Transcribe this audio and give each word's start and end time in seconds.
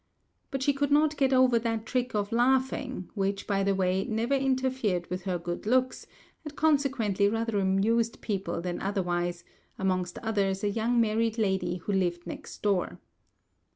But 0.49 0.63
she 0.63 0.73
could 0.73 0.89
not 0.89 1.15
get 1.15 1.31
over 1.31 1.59
that 1.59 1.85
trick 1.85 2.15
of 2.15 2.31
laughing, 2.31 3.11
which, 3.13 3.45
by 3.45 3.61
the 3.61 3.75
way, 3.75 4.03
never 4.03 4.33
interfered 4.33 5.07
with 5.11 5.25
her 5.25 5.37
good 5.37 5.67
looks, 5.67 6.07
and 6.43 6.55
consequently 6.55 7.29
rather 7.29 7.59
amused 7.59 8.19
people 8.19 8.61
than 8.61 8.81
otherwise, 8.81 9.43
amongst 9.77 10.17
others 10.23 10.63
a 10.63 10.71
young 10.71 10.99
married 10.99 11.37
lady 11.37 11.75
who 11.75 11.93
lived 11.93 12.25
next 12.25 12.63
door. 12.63 12.99